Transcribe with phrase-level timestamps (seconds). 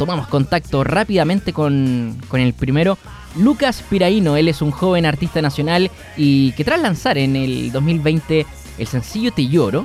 [0.00, 2.96] tomamos contacto rápidamente con, con el primero,
[3.36, 4.38] Lucas Piraíno.
[4.38, 8.46] Él es un joven artista nacional y que tras lanzar en el 2020
[8.78, 9.84] el sencillo Te Lloro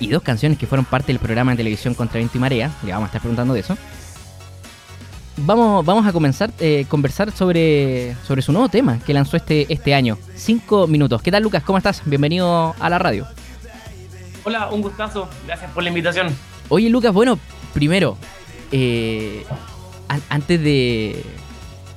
[0.00, 2.92] y dos canciones que fueron parte del programa de televisión Contra Viento y Marea, le
[2.92, 3.76] vamos a estar preguntando de eso.
[5.36, 9.94] Vamos, vamos a comenzar eh, conversar sobre, sobre su nuevo tema que lanzó este, este
[9.94, 10.16] año.
[10.34, 11.20] Cinco minutos.
[11.20, 11.62] ¿Qué tal, Lucas?
[11.62, 12.00] ¿Cómo estás?
[12.06, 13.26] Bienvenido a la radio.
[14.44, 15.28] Hola, un gustazo.
[15.46, 16.34] Gracias por la invitación.
[16.70, 17.38] Oye, Lucas, bueno,
[17.74, 18.16] primero,
[18.72, 19.44] eh,
[20.28, 21.22] antes de,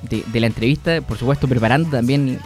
[0.10, 2.40] de, la entrevista, por supuesto, preparando también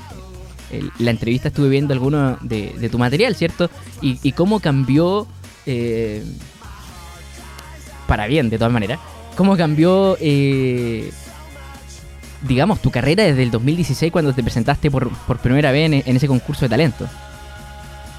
[0.99, 3.69] la entrevista, estuve viendo alguno de, tu material, ¿cierto?
[4.01, 5.27] Y, cómo cambió,
[5.65, 6.23] eh,
[8.07, 8.99] para bien, de todas maneras,
[9.35, 11.11] cómo cambió, eh,
[12.41, 15.09] digamos, tu carrera desde el 2016 cuando te presentaste por,
[15.41, 17.07] primera vez en, ese concurso de talento.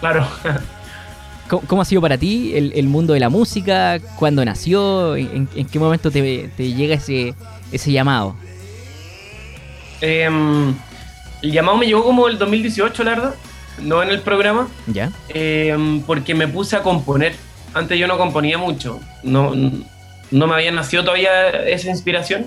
[0.00, 0.26] Claro.
[1.48, 3.98] ¿Cómo, ha sido para ti el, mundo de la música?
[4.16, 5.16] ¿Cuándo nació?
[5.16, 7.34] ¿En, qué momento te, llega ese,
[7.72, 8.36] ese llamado?
[10.00, 10.74] Em,
[11.42, 13.34] el llamado me llegó como el 2018, la verdad,
[13.80, 14.68] no en el programa.
[14.86, 15.10] Ya.
[15.30, 17.34] Em, porque me puse a componer.
[17.72, 19.00] Antes yo no componía mucho.
[19.22, 19.54] No,
[20.30, 22.46] no me había nacido todavía esa inspiración.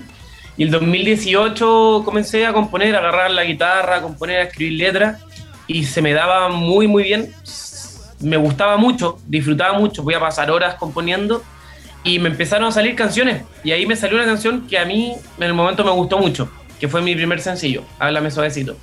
[0.56, 5.22] Y el 2018 comencé a componer, a agarrar la guitarra, a componer, a escribir letras.
[5.66, 7.32] Y se me daba muy, muy bien.
[8.22, 10.02] Me gustaba mucho, disfrutaba mucho.
[10.02, 11.42] Voy a pasar horas componiendo.
[12.04, 13.42] Y me empezaron a salir canciones.
[13.62, 16.50] Y ahí me salió una canción que a mí en el momento me gustó mucho,
[16.80, 18.76] que fue mi primer sencillo, Háblame Suavecito.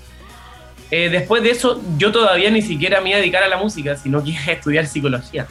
[0.89, 3.97] Eh, después de eso, yo todavía ni siquiera me iba a dedicar a la música,
[3.97, 5.47] sino que iba a estudiar psicología.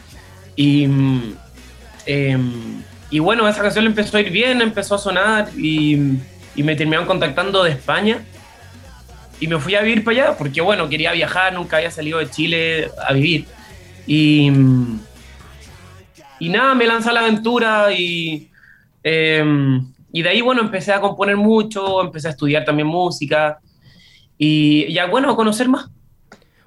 [0.57, 0.85] Y.
[2.07, 6.19] Em, y bueno, esa canción empezó a ir bien, empezó a sonar y,
[6.57, 8.25] me terminaron contactando de España.
[9.41, 12.29] Y me fui a vivir para allá porque, bueno, quería viajar, nunca había salido de
[12.29, 13.47] Chile a vivir.
[14.09, 14.51] Y,
[16.41, 18.49] y nada, me lanzé a la aventura y,
[19.03, 23.59] em, y de ahí, bueno, empecé a componer mucho, empecé a estudiar también música
[24.39, 25.91] y ya, bueno, a conocer más.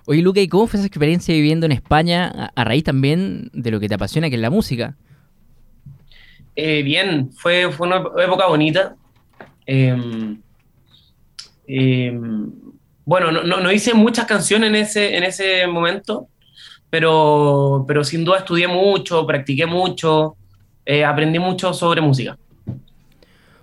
[0.06, 3.80] Oye, Luca, ¿y cómo fue esa experiencia viviendo en España a raíz también de lo
[3.80, 4.96] que te apasiona, que es la música?
[6.56, 8.96] Eh, bien, fue, fue una época bonita.
[9.66, 10.40] Em,
[11.66, 12.52] em,
[13.06, 16.28] bueno, no, no, hice muchas canciones en ese, en ese momento,
[16.92, 20.36] pero, pero sin duda estudié mucho, practiqué mucho,
[20.86, 22.38] eh, aprendí mucho sobre música.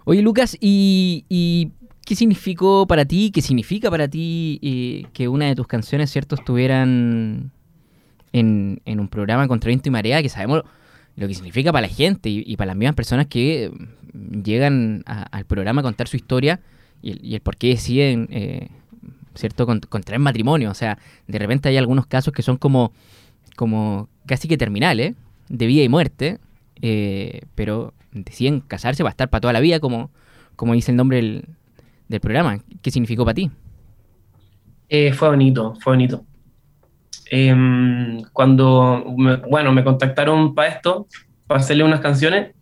[0.05, 1.71] Oye, Lucas, ¿y,
[2.05, 6.35] qué significó para ti, qué significa para ti eh, que una de tus canciones, cierto,
[6.35, 7.53] estuvieran
[8.33, 10.63] en, en un programa contra viento y marea, que sabemos
[11.19, 13.71] lo que significa para la gente y, para las mismas personas que
[14.43, 16.61] llegan al programa a contar su historia
[17.03, 18.69] y el, por qué deciden, eh,
[19.35, 20.71] ¿cierto?, contraer matrimonio.
[20.71, 22.93] O sea, de repente hay algunos casos que son como,
[23.57, 25.15] como casi que terminales,
[25.49, 26.39] de vida y muerte,
[26.83, 30.11] eh, pero deciden casarse va a estar para toda la vida, como,
[30.57, 32.59] como dice el nombre del, programa.
[32.83, 33.51] ¿Qué significó para ti?
[34.89, 36.25] Eh, fue bonito, fue bonito.
[37.31, 39.05] Em, cuando,
[39.51, 41.07] bueno, me contactaron para esto,
[41.47, 42.55] para hacerle unas canciones.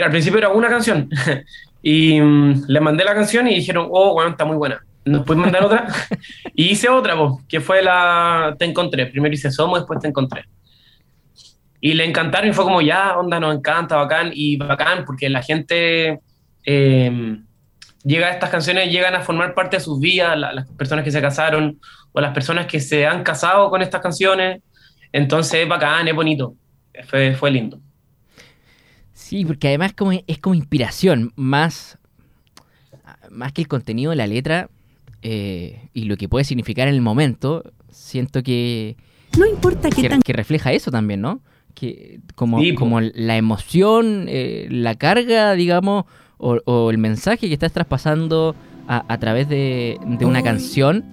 [0.00, 1.08] Al principio era una canción
[1.82, 4.84] y mm, le mandé la canción y dijeron, oh, bueno, está muy buena.
[5.08, 5.88] ¿Nos puedes mandar otra?
[6.54, 7.14] y hice otra,
[7.48, 9.06] que fue la Te Encontré.
[9.06, 10.44] Primero hice Somos, después Te Encontré.
[11.80, 14.30] Y le encantaron y fue como, ya, onda, nos encanta, bacán.
[14.34, 16.20] Y bacán, porque la gente
[16.64, 17.44] em,
[18.04, 21.20] llega a estas canciones, llegan a formar parte de sus vidas, las personas que se
[21.20, 21.78] casaron
[22.12, 24.62] o las personas que se han casado con estas canciones.
[25.12, 26.54] Entonces es bacán, es bonito,
[27.06, 27.80] fue, fue lindo.
[29.12, 31.98] Sí, porque además como, es como inspiración, más,
[33.30, 34.68] más que el contenido de la letra
[35.22, 38.96] eh, y lo que puede significar en el momento, siento que...
[39.38, 41.40] No importa qué que, que refleja eso también, ¿no?
[41.74, 46.06] Que como, como la emoción, eh, la carga, digamos,
[46.38, 48.54] o, el mensaje que estás traspasando
[48.86, 51.04] a, través de, una canción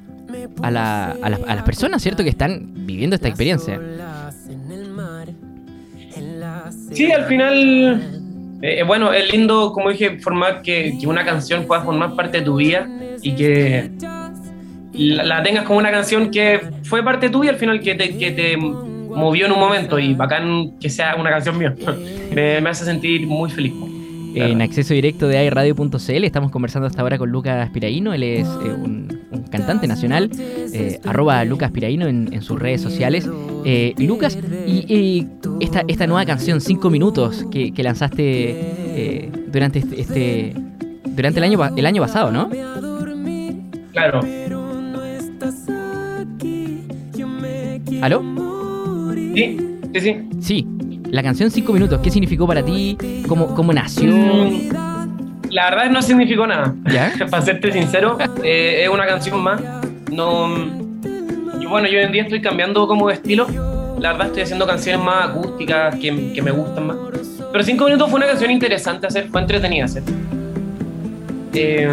[0.61, 2.23] a, las personas, ¿cierto?
[2.23, 3.79] Que están viviendo esta experiencia.
[6.91, 8.24] Sí, al final,
[8.65, 12.55] eh, bueno, es lindo, como dije, formar que, una canción pueda formar parte de tu
[12.55, 12.87] vida
[13.21, 13.91] y que
[14.93, 18.57] la, tengas como una canción que fue parte tuya al final, que te, que te
[18.57, 21.75] movió en un momento y bacán que sea una canción mía.
[22.33, 23.73] me, hace sentir muy feliz
[24.35, 26.23] en acceso directo de airradio.cl.
[26.23, 28.13] Estamos conversando hasta ahora con Lucas Piraíno.
[28.13, 29.14] Él es eh, un,
[29.49, 33.29] cantante nacional, eh, arroba Lucas Piraíno en, sus redes sociales.
[33.65, 34.37] Eh, Lucas,
[34.67, 35.27] y,
[35.59, 40.55] esta, esta nueva canción, 5 minutos, que, lanzaste durante este, este,
[41.05, 42.49] durante el año, el año pasado, ¿no?
[43.91, 44.19] Claro.
[48.01, 48.21] ¿Aló?
[49.33, 49.57] Sí,
[49.93, 50.29] sí, sí.
[50.39, 50.67] Sí,
[51.09, 52.97] la canción 5 minutos, ¿qué significó para ti?
[53.27, 54.13] ¿Cómo, cómo nació?
[55.55, 56.75] La verdad no significó nada.
[56.91, 57.13] ¿Ya?
[57.31, 59.61] Para serte sincero, eh, es una canción más.
[60.11, 60.53] No.
[61.61, 63.47] Y bueno, yo hoy en día estoy cambiando como de estilo.
[63.97, 66.97] La verdad estoy haciendo canciones más acústicas que, que me gustan más.
[67.53, 70.03] Pero cinco minutos fue una canción interesante hacer, fue entretenida hacer.
[71.53, 71.89] Eh,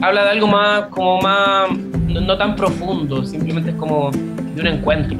[0.00, 1.68] habla de algo más, como más,
[2.06, 5.18] no, no tan profundo, simplemente es como de un encuentro.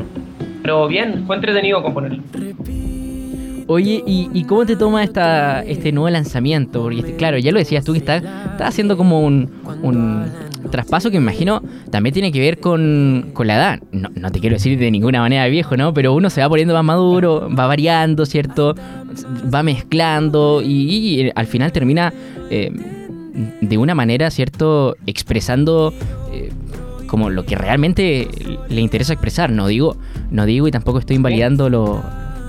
[0.63, 2.23] Pero bien, fue entretenido componerlo.
[3.73, 6.83] Oye, ¿y, y cómo te toma esta, este nuevo lanzamiento?
[6.83, 9.49] Porque, este- claro, ya lo decías tú que estás estás haciendo como un,
[9.83, 10.25] un
[10.73, 13.81] traspaso que me imagino también tiene que ver con, con la edad.
[13.93, 15.95] No, no te quiero decir de ninguna manera viejo, ¿no?
[15.95, 18.75] Pero uno se va poniendo más maduro, va variando, ¿cierto?
[19.55, 20.67] Va mezclando y,
[21.27, 22.13] y al final termina
[22.51, 22.73] eh,
[23.61, 24.97] de una manera, ¿cierto?
[25.07, 25.95] Expresando...
[26.33, 26.51] eh,
[27.07, 28.29] como lo que realmente
[28.69, 29.51] le interesa expresar.
[29.51, 29.97] No digo,
[30.31, 32.03] no digo y tampoco estoy invalidando lo-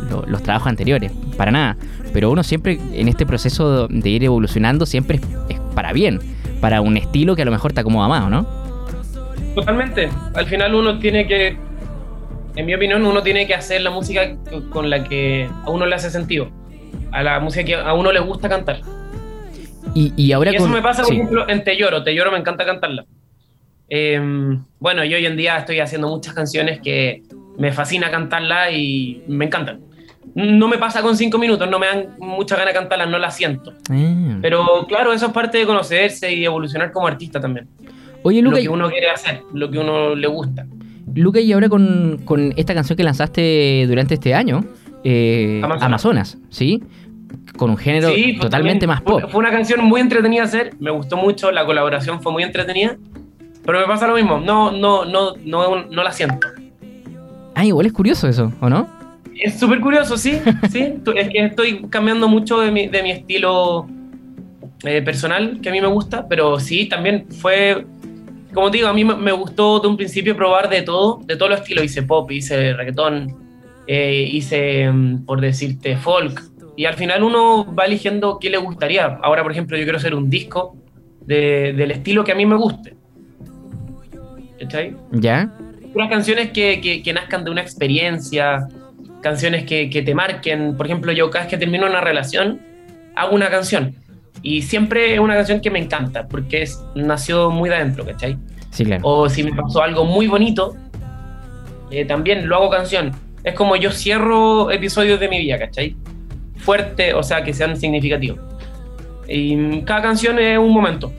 [0.09, 1.77] lo- los trabajos anteriores, para nada.
[2.13, 6.19] Pero uno siempre en este proceso de ir evolucionando siempre es, es para bien,
[6.59, 8.47] para un estilo que a lo mejor te acomoda más, ¿o ¿no?
[9.55, 10.09] Totalmente.
[10.33, 11.57] Al final uno tiene que,
[12.55, 14.35] en mi opinión, uno tiene que hacer la música
[14.71, 16.49] con la que a uno le hace sentido.
[17.11, 18.79] A la música que a uno le gusta cantar.
[19.93, 21.15] Y, y ahora Y eso con- me pasa, por sí.
[21.17, 22.03] ejemplo, en Te Lloro.
[22.03, 23.05] Te Lloro me encanta cantarla.
[23.89, 24.21] Eh,
[24.79, 27.23] bueno, yo hoy en día estoy haciendo muchas canciones que
[27.57, 29.81] me fascina cantarla y me encantan.
[30.33, 33.31] No me pasa con cinco minutos, no me dan mucha gana de cantarlas, no la
[33.31, 33.73] siento.
[33.89, 34.37] Ah.
[34.41, 37.67] Pero claro, eso es parte de conocerse y evolucionar como artista también.
[38.23, 40.65] Oye, Lo Luca, que uno quiere hacer, lo que uno le gusta.
[41.13, 44.63] Luca, y ahora con, con esta canción que lanzaste durante este año,
[45.03, 45.85] eh, Amazonas.
[45.85, 46.37] Amazonas.
[46.49, 46.83] ¿sí?
[47.57, 49.23] Con un género Sí, totalmente más pop.
[49.29, 52.97] Fue, una canción muy entretenida hacer, me gustó mucho, la colaboración fue muy entretenida.
[53.65, 56.47] Pero me pasa lo mismo, no, no, no, no, no la siento.
[57.53, 58.87] Ah, igual es curioso eso, ¿o no?
[59.41, 60.39] Es súper curioso, sí,
[60.71, 60.93] sí.
[61.15, 63.87] Es que estoy cambiando mucho de mi, de mi estilo
[64.83, 67.85] eh, personal, que a mí me gusta, pero sí, también fue,
[68.53, 71.49] como te digo, a mí me, gustó de un principio probar de todo, de todos
[71.49, 71.83] los estilos.
[71.83, 73.35] Hice pop, hice reggaetón,
[73.87, 76.43] eh, hice, mm, por decirte, folk.
[76.77, 79.05] Y al final uno va eligiendo qué le gustaría.
[79.23, 80.77] Ahora, por ejemplo, yo quiero hacer un disco
[81.25, 82.95] de- del estilo que a mí me guste.
[84.59, 84.95] ¿Cachai?
[85.11, 85.51] ¿Ya?
[85.91, 88.67] puras canciones que, que, que nazcan de una experiencia,
[89.21, 90.75] canciones que, que te marquen.
[90.75, 92.61] Por ejemplo, yo cada vez que termino una relación,
[93.15, 93.95] hago una canción.
[94.41, 98.37] Y siempre es una canción que me encanta, porque es, nació muy de adentro, ¿cachai?
[98.71, 99.01] Sí, claro.
[99.05, 100.75] O si me pasó algo muy bonito,
[101.91, 103.11] eh, también lo hago canción.
[103.43, 105.95] Es como yo cierro episodios de mi vida, ¿cachai?
[106.57, 108.39] Fuerte, o sea, que sean significativos.
[109.27, 111.11] Y cada canción es un momento.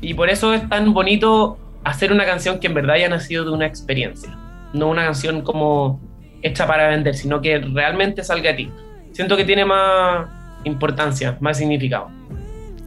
[0.00, 3.50] Y por eso es tan bonito hacer una canción que en verdad haya nacido de
[3.50, 4.36] una experiencia.
[4.72, 6.00] No una canción como
[6.46, 8.70] hecha para vender, sino que realmente salga de ti.
[9.12, 10.26] Siento que tiene más
[10.64, 12.10] importancia, más significado.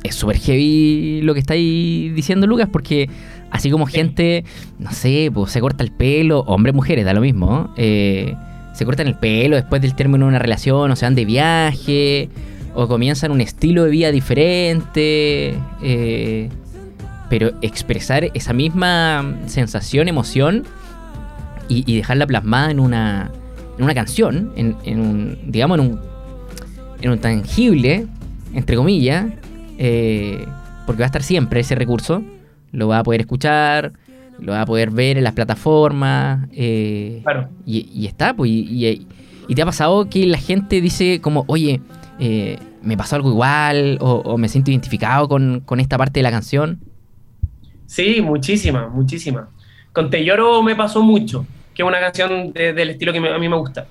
[0.04, 3.10] es súper heavy lo que estáis diciendo, Lucas, porque
[3.52, 4.44] así como gente,
[4.78, 8.36] no sé, pues se corta el pelo, hombres, mujeres, da lo mismo, eh,
[8.74, 12.30] se cortan el pelo después del término de una relación, o se van de viaje,
[12.76, 16.50] o comienzan un estilo de vida diferente, eh,
[17.30, 20.64] pero expresar esa misma sensación, emoción,
[21.68, 23.32] y, y dejarla plasmada en una,
[23.80, 26.00] en una canción, en, en un, digamos, en un,
[27.02, 28.06] en un tangible,
[28.54, 29.26] entre comillas,
[29.78, 30.46] eh,
[30.86, 32.22] porque va a estar siempre ese recurso,
[32.74, 33.94] lo va a poder escuchar,
[34.38, 37.48] lo va a poder ver en las plataformas, eh, Claro.
[37.66, 39.08] y, y está, pues, y, y-
[39.48, 41.80] y te ha pasado que la gente dice como, oye,
[42.20, 46.24] eh, me pasó algo igual, o, o me siento identificado con, con esta parte de
[46.24, 46.80] la canción.
[47.86, 49.50] Sí, muchísima, muchísima.
[49.94, 51.46] Con Te Lloro me pasó mucho,
[51.80, 53.88] que es una canción de- del estilo que a mí me gusta.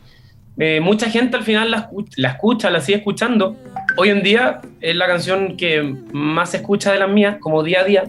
[0.58, 3.56] Eh, mucha gente al final la, la escucha, la sigue escuchando.
[3.96, 7.80] Hoy en día es la canción que más se escucha de las mías, como día
[7.80, 8.04] a día.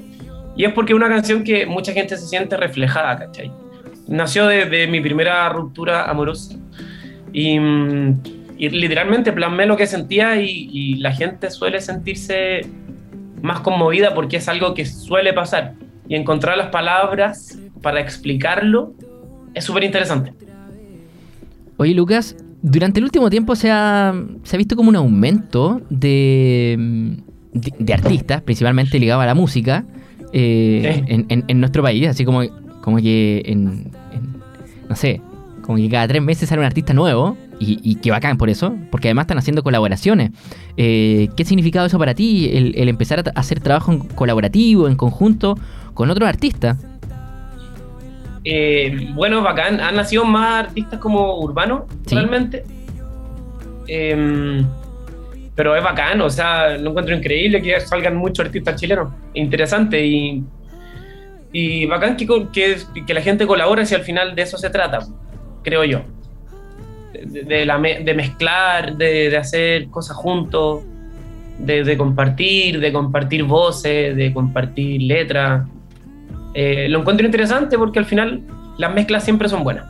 [0.58, 3.54] Y es porque es una canción que mucha gente se siente reflejada, ¿cachai?
[4.10, 6.58] Nació de, mi primera ruptura amorosa.
[7.32, 7.58] Y,
[8.58, 12.66] literalmente plasmé lo que sentía y la gente suele sentirse
[13.42, 15.76] más conmovida porque es algo que suele pasar.
[16.10, 18.94] Y encontrar las palabras para explicarlo
[19.54, 20.34] es súper interesante.
[21.78, 24.14] Oye, Lucas, durante el último tiempo se ha,
[24.44, 27.18] se ha visto como un aumento de,
[27.54, 29.86] de, de artistas, principalmente ligados a la música,
[30.34, 32.42] eh, en, en- en nuestro país, así como,
[32.82, 34.34] como que en, en-
[34.90, 35.22] no sé,
[35.62, 38.74] como que cada tres meses sale un artista nuevo, y, y qué bacán por eso,
[38.90, 40.32] porque además están haciendo colaboraciones.
[40.78, 44.96] Eh, ¿Qué significado eso para ti, el, el empezar a hacer trabajo en colaborativo, en
[44.96, 45.58] conjunto,
[45.94, 46.78] con otros artistas?
[48.52, 49.80] Eh, bueno, bacán.
[49.80, 52.16] Han nacido más artistas como urbanos, Sí.
[52.16, 52.64] realmente.
[53.88, 54.64] Eh,
[55.56, 59.10] pero es bacán, o sea, lo encuentro increíble que salgan muchos artistas chilenos.
[59.34, 60.42] Interesante y,
[61.52, 65.00] y bacán que, que, que la gente colabore si al final de eso se trata,
[65.62, 66.02] creo yo.
[67.12, 70.84] De, la, de mezclar, de, de, hacer cosas juntos,
[71.58, 75.68] de, de, compartir, de compartir voces, de compartir letras.
[76.54, 78.42] Eh, lo encuentro interesante porque al final
[78.78, 79.86] las mezclas siempre son buenas.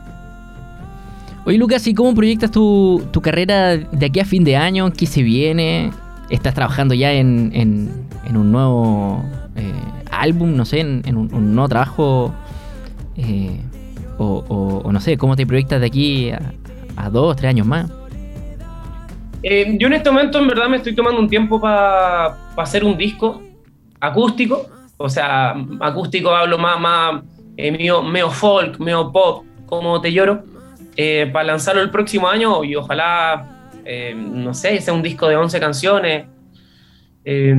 [1.44, 4.92] Oye Lucas, ¿y cómo proyectas tu, tu, carrera de aquí a fin de año?
[4.92, 5.90] ¿Qué se viene?
[6.28, 7.90] ¿Estás trabajando ya en, en,
[8.24, 9.24] en un nuevo
[9.56, 9.72] eh,
[10.10, 10.54] álbum?
[10.54, 12.34] No sé, en, un, un, nuevo trabajo.
[13.16, 13.58] Eh,
[14.18, 16.52] o, o, o, no sé, ¿cómo te proyectas de aquí a,
[16.96, 17.90] a dos, tres años más?
[19.42, 22.84] Eh, yo en este momento en verdad me estoy tomando un tiempo para pa hacer
[22.84, 23.40] un disco
[23.98, 24.66] acústico.
[25.02, 27.22] O sea, acústico hablo más, más
[27.56, 27.90] eh,
[28.30, 30.44] folk, meo pop, como te lloro
[30.94, 35.36] eh, para lanzarlo el próximo año y ojalá, eh, no sé, sea un disco de
[35.36, 36.26] 11 canciones.
[37.24, 37.56] Eh,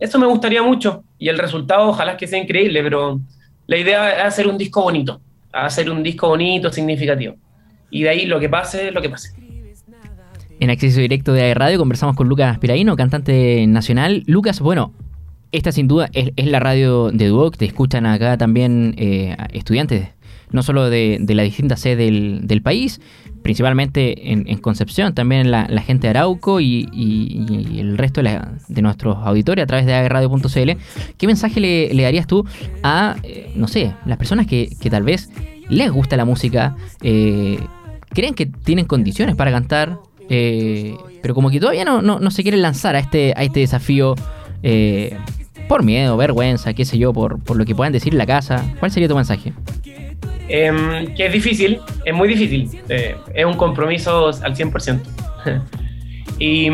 [0.00, 3.18] eso me gustaría mucho y el resultado ojalá que sea increíble, pero
[3.66, 5.18] la idea es hacer un disco bonito,
[5.54, 7.36] hacer un disco bonito, significativo.
[7.90, 9.30] Y de ahí lo que pase, lo que pase.
[10.60, 14.24] En acceso directo de Radio conversamos con Lucas Piraíno, cantante nacional.
[14.26, 14.92] Lucas, bueno,
[15.52, 20.08] esta sin duda es, la radio de Duoc, te escuchan acá también eh, estudiantes
[20.52, 23.00] no solo de, de las distintas sedes del, país,
[23.42, 26.88] principalmente en, Concepción, también la, la, gente de Arauco y,
[27.78, 30.70] el resto de, la, nuestros auditores a través de agradio.cl.
[31.16, 32.44] ¿Qué mensaje le, darías tú
[32.82, 35.30] a, eh, no sé, las personas que, tal vez
[35.68, 37.60] les gusta la música, eh,
[38.10, 42.96] creen que tienen condiciones para cantar, eh, pero como que todavía no, se quieren lanzar
[42.96, 44.14] a este, a este desafío?
[45.70, 48.74] Por miedo, vergüenza, qué sé yo, por, por lo que puedan decir en la casa.
[48.80, 49.52] ¿Cuál sería tu mensaje?
[50.48, 55.00] Eh, que es difícil, es muy difícil, eh, es un compromiso al 100%.
[56.40, 56.68] y,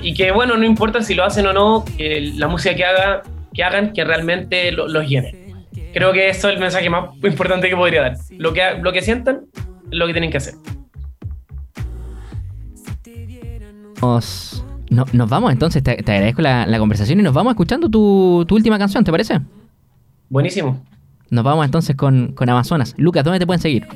[0.00, 3.24] y, que bueno, no importa si lo hacen o no, que la música que, haga,
[3.52, 5.56] que hagan, que realmente lo, los llene.
[5.92, 8.16] Creo que eso es el mensaje más importante que podría dar.
[8.30, 9.46] Lo que, lo que sientan,
[9.90, 10.54] lo que tienen que hacer.
[14.00, 17.88] Nos, no, nos vamos entonces, te, te agradezco la, la, conversación y nos vamos escuchando
[17.88, 19.40] tu, tu última canción, ¿te parece?
[20.28, 20.82] Buenísimo.
[21.30, 22.94] Nos vamos entonces con, con Amazonas.
[22.96, 23.86] Lucas, ¿dónde te pueden seguir?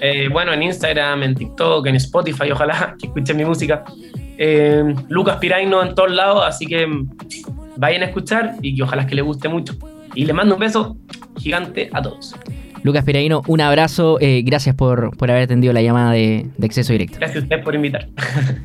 [0.00, 3.84] Eh, bueno, en Instagram, en TikTok, en Spotify, ojalá que escuchen mi música.
[4.36, 6.86] Eh, Lucas Piraino en todos lados, así que
[7.76, 9.74] vayan a escuchar y que ojalá que les guste mucho.
[10.14, 10.96] Y les mando un beso
[11.36, 12.36] gigante a todos.
[12.84, 14.18] Lucas Piraino, un abrazo.
[14.20, 17.18] Eh, gracias por, por haber atendido la llamada de, de Acceso Directo.
[17.18, 18.08] Gracias a ustedes por invitar.